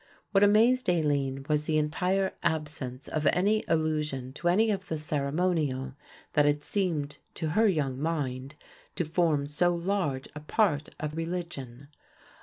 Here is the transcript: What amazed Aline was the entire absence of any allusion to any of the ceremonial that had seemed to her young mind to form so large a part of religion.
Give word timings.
What 0.31 0.43
amazed 0.43 0.89
Aline 0.89 1.45
was 1.47 1.65
the 1.65 1.77
entire 1.77 2.33
absence 2.41 3.07
of 3.07 3.27
any 3.27 3.63
allusion 3.67 4.33
to 4.33 4.47
any 4.47 4.71
of 4.71 4.87
the 4.87 4.97
ceremonial 4.97 5.93
that 6.33 6.47
had 6.47 6.63
seemed 6.63 7.19
to 7.35 7.49
her 7.49 7.67
young 7.67 8.01
mind 8.01 8.55
to 8.95 9.05
form 9.05 9.45
so 9.45 9.75
large 9.75 10.27
a 10.33 10.39
part 10.39 10.89
of 10.99 11.15
religion. 11.15 11.89